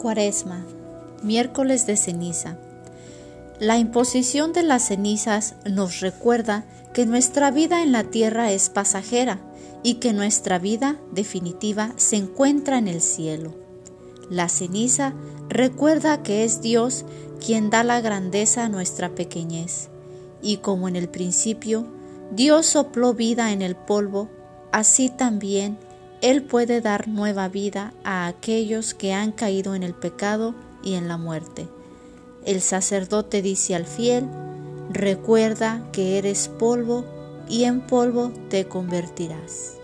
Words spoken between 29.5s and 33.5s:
en el pecado y en la muerte. El sacerdote